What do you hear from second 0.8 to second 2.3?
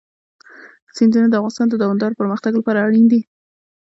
سیندونه د افغانستان د دوامداره